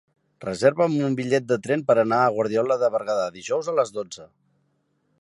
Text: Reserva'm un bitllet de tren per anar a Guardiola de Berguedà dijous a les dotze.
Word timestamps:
Reserva'm 0.45 0.95
un 1.07 1.17
bitllet 1.19 1.45
de 1.51 1.59
tren 1.67 1.85
per 1.91 1.97
anar 2.05 2.23
a 2.23 2.33
Guardiola 2.39 2.81
de 2.85 2.93
Berguedà 2.99 3.31
dijous 3.39 3.71
a 3.75 3.79
les 3.83 3.97
dotze. 4.01 4.31